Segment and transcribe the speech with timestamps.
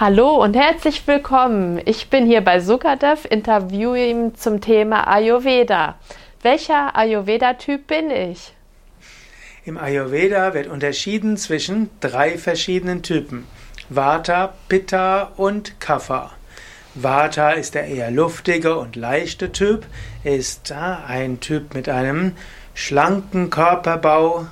[0.00, 1.80] Hallo und herzlich willkommen.
[1.84, 5.96] Ich bin hier bei Sukadev, interviewe ihn zum Thema Ayurveda.
[6.40, 8.54] Welcher Ayurveda-Typ bin ich?
[9.64, 13.44] Im Ayurveda wird unterschieden zwischen drei verschiedenen Typen:
[13.88, 16.30] Vata, Pitta und Kapha.
[16.94, 19.84] Vata ist der eher luftige und leichte Typ,
[20.22, 22.36] ist ein Typ mit einem
[22.72, 24.46] schlanken Körperbau.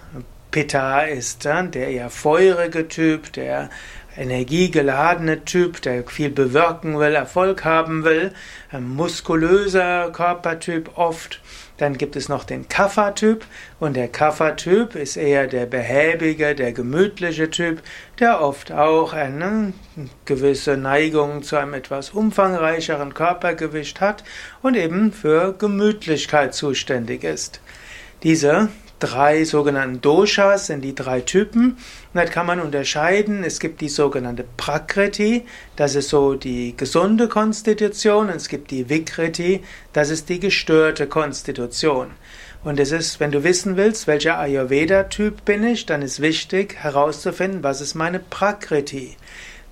[0.51, 3.71] Pitta ist der eher feurige Typ, der
[4.17, 8.33] energiegeladene Typ, der viel bewirken will, Erfolg haben will,
[8.71, 11.41] ein muskulöser Körpertyp oft.
[11.79, 13.45] Dann gibt es noch den Kapha-Typ
[13.81, 17.83] und der Kapha-Typ ist eher der behäbige, der gemütliche Typ,
[18.19, 19.75] der oft auch eine
[20.25, 24.25] gewisse Neigung zu einem etwas umfangreicheren Körpergewicht hat
[24.63, 27.61] und eben für Gemütlichkeit zuständig ist.
[28.23, 31.73] Diese drei sogenannten Doshas sind die drei Typen.
[31.73, 31.79] Und
[32.15, 33.45] das kann man unterscheiden.
[33.45, 35.45] Es gibt die sogenannte Prakriti,
[35.77, 38.29] das ist so die gesunde Konstitution.
[38.29, 42.11] Und es gibt die Vikriti, das ist die gestörte Konstitution.
[42.65, 47.63] Und es ist, wenn du wissen willst, welcher Ayurveda-Typ bin ich, dann ist wichtig herauszufinden,
[47.63, 49.17] was ist meine Prakriti.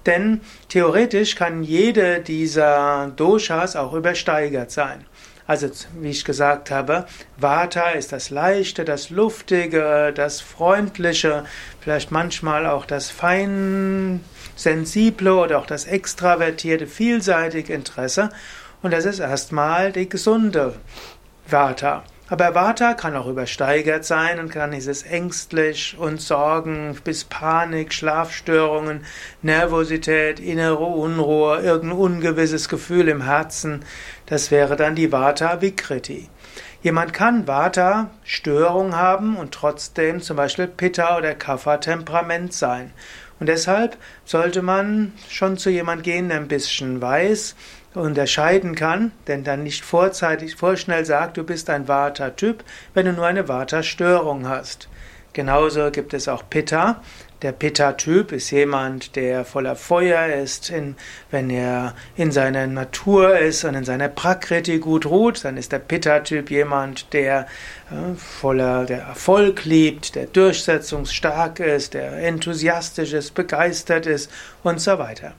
[0.07, 5.07] Denn theoretisch kann jede dieser Doshas auch übersteigert sein.
[5.47, 5.69] Also,
[6.01, 7.07] wie ich gesagt habe,
[7.37, 11.45] Vata ist das Leichte, das Luftige, das Freundliche,
[11.81, 14.25] vielleicht manchmal auch das fein
[14.57, 18.31] sensible oder auch das extravertierte, vielseitige Interesse.
[18.83, 20.77] Und das ist erstmal die gesunde
[21.47, 22.05] Vata.
[22.31, 29.05] Aber Vata kann auch übersteigert sein und kann dieses ängstlich und Sorgen bis Panik, Schlafstörungen,
[29.43, 33.85] Nervosität, innere Unruhe, irgendein ungewisses Gefühl im Herzen.
[34.25, 36.31] Das wäre dann die Vata Vikriti.
[36.83, 42.93] Jemand kann Vata Störung haben und trotzdem zum Beispiel Pitta oder Kapha Temperament sein.
[43.39, 47.57] Und deshalb sollte man schon zu jemand gehen, der ein bisschen weiß,
[47.95, 53.27] unterscheiden kann, denn dann nicht vorzeitig, vorschnell sagt, du bist ein Vata-Typ, wenn du nur
[53.27, 54.89] eine Vata-Störung hast.
[55.33, 57.03] Genauso gibt es auch Pitta.
[57.43, 60.71] Der Pitta-Typ ist jemand, der voller Feuer ist.
[60.71, 60.95] In,
[61.31, 65.81] wenn er in seiner Natur ist und in seiner Prakriti gut ruht, dann ist der
[65.81, 67.49] Pitta-Typ jemand, der
[67.91, 74.31] äh, voller der Erfolg liebt, der durchsetzungsstark ist, der enthusiastisch ist, begeistert ist
[74.63, 75.35] und so weiter.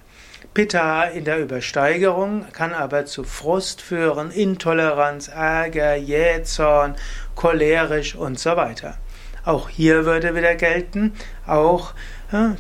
[0.56, 6.96] Pitta in der Übersteigerung kann aber zu Frust führen, Intoleranz, Ärger, Jähzorn,
[7.36, 8.98] cholerisch und so weiter.
[9.46, 11.14] Auch hier würde wieder gelten,
[11.46, 11.94] auch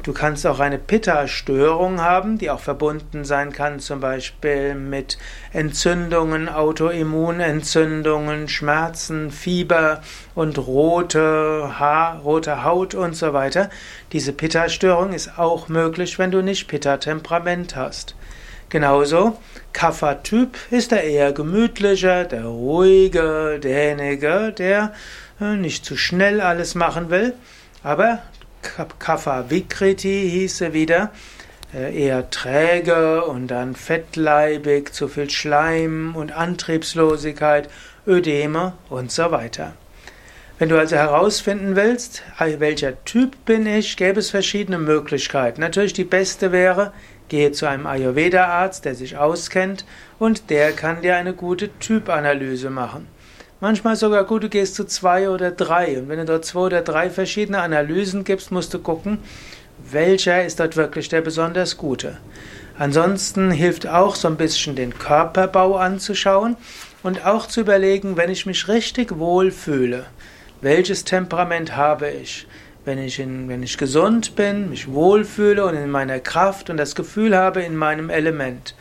[0.03, 5.18] du kannst auch eine Pitta-Störung haben, die auch verbunden sein kann, zum Beispiel mit
[5.51, 10.01] Entzündungen, Autoimmunentzündungen, Schmerzen, Fieber
[10.35, 13.69] und rote Haar, rote Haut und so weiter.
[14.12, 18.16] Diese Pitta-Störung ist auch möglich, wenn du nicht Pitta-Temperament hast.
[18.69, 19.38] Genauso,
[19.74, 24.94] Kapha-Typ ist der eher gemütliche, der ruhige, derjenige, der
[25.40, 27.34] nicht zu schnell alles machen will.
[27.84, 28.19] Aber
[29.00, 31.12] Kapha Vikriti hieße wieder
[31.73, 37.69] äh, eher träge und dann fettleibig, zu viel Schleim und Antriebslosigkeit,
[38.07, 39.74] Ödeme und so weiter.
[40.57, 45.59] Wenn du also herausfinden willst, welcher Typ bin ich, gäbe es verschiedene Möglichkeiten.
[45.59, 46.94] Natürlich die beste wäre,
[47.28, 49.84] Gehe zu einem Ayurveda-Arzt, der sich auskennt
[50.19, 53.07] und der kann dir eine gute Typanalyse machen.
[53.67, 56.83] Manchmal sogar gut, du gehst zu zwei oder drei und wenn du dort zwei oder
[56.83, 59.17] drei verschiedene Analysen gibst, musst du gucken,
[59.89, 62.19] welcher ist dort wirklich der besonders gute.
[62.77, 66.57] Ansonsten hilft auch so ein bisschen den Körperbau anzuschauen
[67.01, 70.05] und auch zu überlegen, wenn ich mich richtig wohl fühle,
[70.61, 72.45] welches Temperament habe ich?
[72.83, 76.93] wenn ich, in, wenn ich gesund bin, mich wohlfühle und in meiner Kraft und das
[76.93, 78.75] Gefühl habe in meinem Element.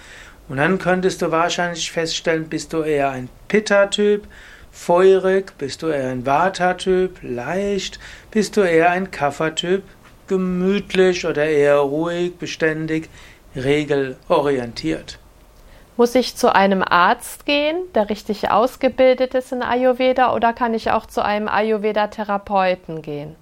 [0.50, 4.28] Und dann könntest du wahrscheinlich feststellen, bist du eher ein Pitta-Typ,
[4.74, 7.98] feurig, bist du eher ein Vata-Typ, leicht,
[8.30, 9.84] bist du eher ein Kapha-Typ,
[10.26, 13.08] gemütlich oder eher ruhig, beständig,
[13.56, 15.18] regelorientiert.
[15.96, 20.90] Muss ich zu einem Arzt gehen, der richtig ausgebildet ist in Ayurveda, oder kann ich
[20.90, 23.36] auch zu einem Ayurveda-Therapeuten gehen?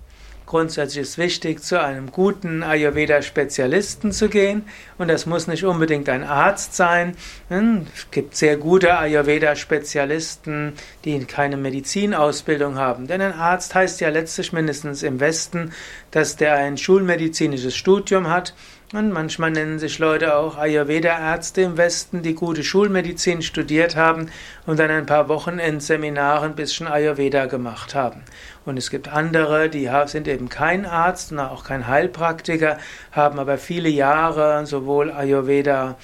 [0.46, 4.64] Grundsätzlich ist wichtig, zu einem guten Ayurveda-Spezialisten zu gehen.
[4.98, 7.16] Und das muss nicht unbedingt ein Arzt sein.
[7.48, 10.74] Hm, es gibt sehr gute Ayurveda-Spezialisten,
[11.04, 13.06] die keine Medizinausbildung haben.
[13.06, 15.72] Denn ein Arzt heißt ja letztlich mindestens im Westen,
[16.10, 18.54] dass der ein schulmedizinisches Studium hat
[18.92, 24.30] Und manchmal nennen sich Leute auch Ayurveda-Ärzte im Westen, die gute Schulmedizin studiert haben
[24.66, 28.22] und dann ein paar Wochenendseminare ein bisschen Ayurveda gemacht haben.
[28.66, 32.76] Und es gibt andere, die sind eben kein Arzt und auch kein Heilpraktiker,
[33.12, 35.96] haben aber viele Jahre sowohl Ayurveda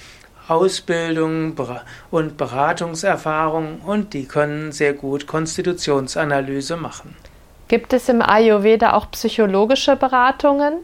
[0.47, 1.53] Ausbildung
[2.09, 7.15] und Beratungserfahrung und die können sehr gut Konstitutionsanalyse machen.
[7.67, 10.79] Gibt es im Ayurveda auch psychologische Beratungen?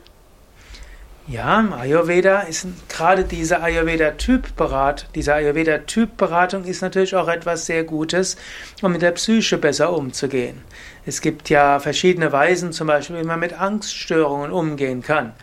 [1.27, 8.37] Ja, Ayurveda ist gerade diese Ayurveda-Typ-Beratung, diese Ayurveda-Typ-Beratung ist natürlich auch etwas sehr Gutes,
[8.83, 10.61] um mit der Psyche besser umzugehen.
[11.03, 15.33] Es gibt ja verschiedene Weisen, zum Beispiel, wie man mit Angststörungen umgehen kann.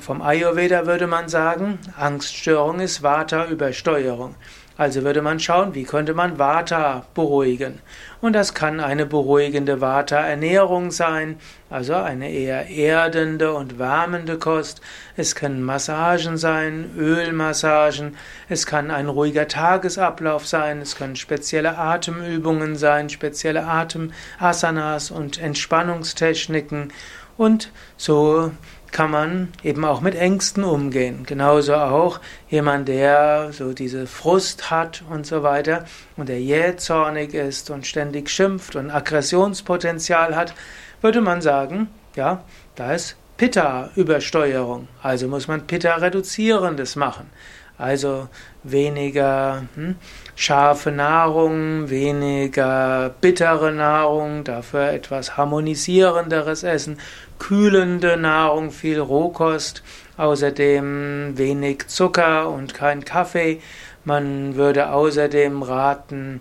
[0.00, 4.34] Vom Ayurveda würde man sagen, Angststörung ist Vata-Übersteuerung.
[4.76, 7.80] Also würde man schauen, wie könnte man Vata beruhigen.
[8.20, 11.36] Und das kann eine beruhigende Vata-Ernährung sein,
[11.68, 14.80] also eine eher erdende und wärmende Kost.
[15.16, 18.16] Es können Massagen sein, Ölmassagen.
[18.48, 20.80] Es kann ein ruhiger Tagesablauf sein.
[20.80, 26.92] Es können spezielle Atemübungen sein, spezielle Atemasanas und Entspannungstechniken.
[27.36, 28.52] Und so
[28.92, 31.24] kann man eben auch mit Ängsten umgehen.
[31.26, 35.86] Genauso auch jemand, der so diese Frust hat und so weiter
[36.16, 40.54] und der jähzornig ist und ständig schimpft und Aggressionspotenzial hat,
[41.00, 42.44] würde man sagen, ja,
[42.76, 44.88] da ist Pitta-Übersteuerung.
[45.02, 47.30] Also muss man Pitta-Reduzierendes machen.
[47.78, 48.28] Also
[48.62, 49.96] weniger hm,
[50.34, 56.98] scharfe Nahrung, weniger bittere Nahrung, dafür etwas harmonisierenderes Essen,
[57.38, 59.82] kühlende Nahrung, viel Rohkost,
[60.16, 63.60] außerdem wenig Zucker und kein Kaffee.
[64.04, 66.40] Man würde außerdem raten,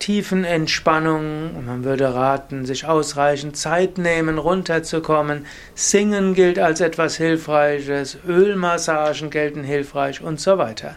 [0.00, 5.44] Tiefenentspannung man würde raten, sich ausreichend Zeit nehmen, runterzukommen.
[5.74, 10.96] Singen gilt als etwas Hilfreiches, Ölmassagen gelten hilfreich und so weiter.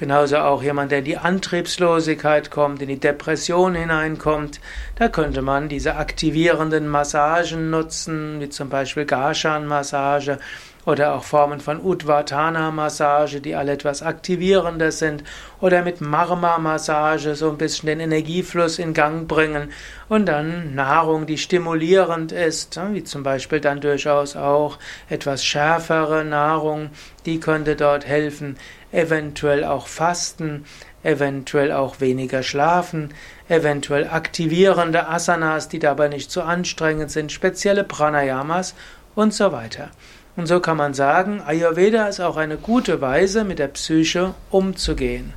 [0.00, 4.58] Genauso auch jemand, der in die Antriebslosigkeit kommt, in die Depression hineinkommt,
[4.94, 10.38] da könnte man diese aktivierenden Massagen nutzen, wie zum Beispiel Garshan-Massage
[10.86, 15.22] oder auch Formen von Udvatana-Massage, die alle etwas aktivierender sind,
[15.60, 19.70] oder mit Marma-Massage so ein bisschen den Energiefluss in Gang bringen
[20.08, 24.78] und dann Nahrung, die stimulierend ist, wie zum Beispiel dann durchaus auch
[25.10, 26.88] etwas schärfere Nahrung,
[27.26, 28.56] die könnte dort helfen
[28.92, 30.64] eventuell auch Fasten,
[31.02, 33.14] eventuell auch weniger schlafen,
[33.48, 38.74] eventuell aktivierende Asanas, die dabei nicht zu anstrengend sind, spezielle Pranayamas
[39.14, 39.90] und so weiter.
[40.36, 45.32] Und so kann man sagen, Ayurveda ist auch eine gute Weise, mit der Psyche umzugehen.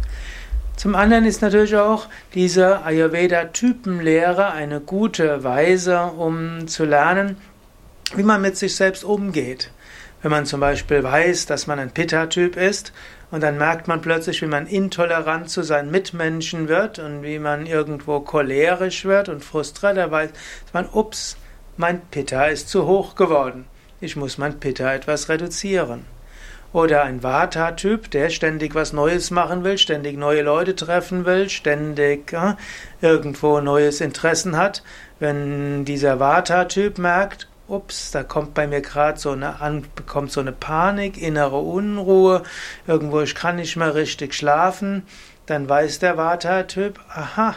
[0.75, 7.37] Zum anderen ist natürlich auch diese Ayurveda-Typenlehre eine gute Weise, um zu lernen,
[8.15, 9.71] wie man mit sich selbst umgeht.
[10.23, 12.93] Wenn man zum Beispiel weiß, dass man ein Pitta-Typ ist
[13.29, 17.65] und dann merkt man plötzlich, wie man intolerant zu seinen Mitmenschen wird und wie man
[17.65, 20.29] irgendwo cholerisch wird und frustriert, da weiß
[20.71, 21.35] man, ups,
[21.75, 23.65] mein Pitta ist zu hoch geworden.
[23.99, 26.05] Ich muss mein Pitta etwas reduzieren.
[26.71, 32.31] Oder ein Vata-Typ, der ständig was Neues machen will, ständig neue Leute treffen will, ständig
[32.31, 32.53] äh,
[33.01, 34.83] irgendwo neues Interessen hat.
[35.19, 40.41] Wenn dieser Vata-Typ merkt, ups, da kommt bei mir gerade so eine an, bekommt so
[40.41, 42.43] eine Panik, innere Unruhe,
[42.87, 45.05] irgendwo ich kann nicht mehr richtig schlafen,
[45.45, 47.55] dann weiß der Vata-Typ, aha,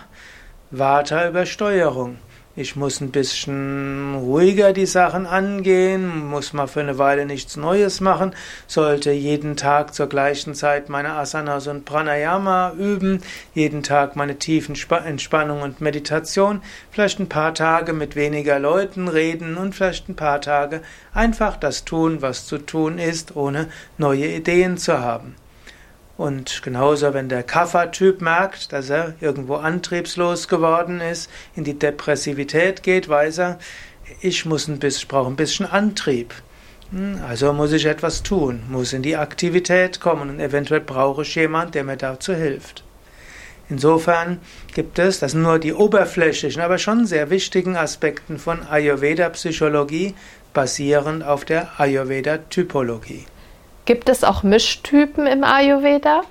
[0.71, 2.19] Vata-Übersteuerung.
[2.59, 8.01] Ich muss ein bisschen ruhiger die Sachen angehen, muss mal für eine Weile nichts Neues
[8.01, 8.35] machen,
[8.67, 13.21] sollte jeden Tag zur gleichen Zeit meine Asanas und Pranayama üben,
[13.53, 19.59] jeden Tag meine tiefen Entspannung und Meditation, vielleicht ein paar Tage mit weniger Leuten reden
[19.59, 20.81] und vielleicht ein paar Tage
[21.13, 25.35] einfach das tun, was zu tun ist, ohne neue Ideen zu haben.
[26.17, 32.83] Und genauso, wenn der Kapha-Typ merkt, dass er irgendwo antriebslos geworden ist, in die Depressivität
[32.83, 33.59] geht, weiß er,
[34.21, 36.33] ich muss ein bisschen, brauche ein bisschen Antrieb.
[36.91, 41.35] Hm, also muss ich etwas tun, muss in die Aktivität kommen und eventuell brauche ich
[41.35, 42.83] jemanden, der mir dazu hilft.
[43.69, 44.39] Insofern
[44.75, 50.15] gibt es, das sind nur die oberflächlichen, aber schon sehr wichtigen Aspekten von Ayurveda-Psychologie
[50.55, 53.27] basierend auf der Ayurveda-Typologie.
[53.87, 56.23] Gibt es auch Mischtypen im Ayurveda?